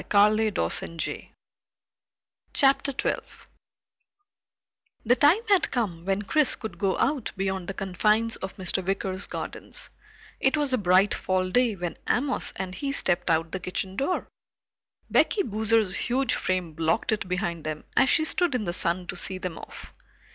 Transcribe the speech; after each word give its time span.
CHAPTER 0.09 0.49
12 2.91 3.47
The 5.05 5.15
time 5.15 5.37
had 5.47 5.69
come 5.69 6.05
when 6.05 6.23
Chris 6.23 6.55
could 6.55 6.79
go 6.79 6.97
out 6.97 7.31
beyond 7.37 7.67
the 7.67 7.75
confines 7.75 8.35
of 8.37 8.57
Mr. 8.57 8.83
Wicker's 8.83 9.27
gardens. 9.27 9.91
It 10.39 10.57
was 10.57 10.73
a 10.73 10.79
bright 10.79 11.13
fall 11.13 11.51
day 11.51 11.75
when 11.75 11.97
Amos 12.09 12.51
and 12.55 12.73
he 12.73 12.91
stepped 12.91 13.29
out 13.29 13.51
the 13.51 13.59
kitchen 13.59 13.95
door. 13.95 14.27
Becky 15.11 15.43
Boozer's 15.43 15.95
huge 15.97 16.33
frame 16.33 16.73
blocked 16.73 17.11
it 17.11 17.27
behind 17.27 17.63
them 17.63 17.83
as 17.95 18.09
she 18.09 18.25
stood 18.25 18.55
in 18.55 18.65
the 18.65 18.73
sun 18.73 19.05
to 19.05 19.15
see 19.15 19.37
them 19.37 19.59
off. 19.59 19.93